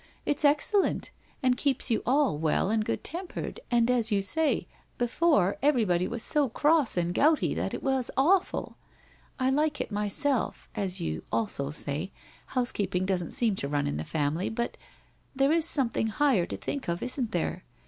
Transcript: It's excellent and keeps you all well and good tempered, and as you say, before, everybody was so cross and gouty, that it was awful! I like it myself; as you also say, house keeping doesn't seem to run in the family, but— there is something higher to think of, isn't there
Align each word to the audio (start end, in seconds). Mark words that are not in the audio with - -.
It's 0.25 0.43
excellent 0.43 1.11
and 1.43 1.55
keeps 1.55 1.91
you 1.91 2.01
all 2.07 2.35
well 2.39 2.71
and 2.71 2.83
good 2.83 3.03
tempered, 3.03 3.59
and 3.69 3.87
as 3.91 4.11
you 4.11 4.23
say, 4.23 4.67
before, 4.97 5.57
everybody 5.61 6.07
was 6.07 6.23
so 6.23 6.49
cross 6.49 6.97
and 6.97 7.13
gouty, 7.13 7.53
that 7.53 7.75
it 7.75 7.83
was 7.83 8.09
awful! 8.17 8.77
I 9.37 9.51
like 9.51 9.79
it 9.79 9.91
myself; 9.91 10.67
as 10.73 10.99
you 11.01 11.21
also 11.31 11.69
say, 11.69 12.11
house 12.47 12.71
keeping 12.71 13.05
doesn't 13.05 13.29
seem 13.29 13.55
to 13.57 13.67
run 13.67 13.85
in 13.85 13.97
the 13.97 14.03
family, 14.03 14.49
but— 14.49 14.75
there 15.35 15.51
is 15.51 15.67
something 15.67 16.07
higher 16.07 16.47
to 16.47 16.57
think 16.57 16.87
of, 16.87 17.03
isn't 17.03 17.31
there 17.31 17.63